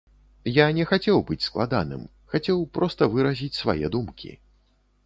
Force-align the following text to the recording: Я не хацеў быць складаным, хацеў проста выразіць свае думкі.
Я 0.53 0.65
не 0.77 0.85
хацеў 0.91 1.19
быць 1.27 1.45
складаным, 1.49 2.09
хацеў 2.35 2.67
проста 2.79 3.13
выразіць 3.19 3.55
свае 3.61 3.85
думкі. 3.99 4.37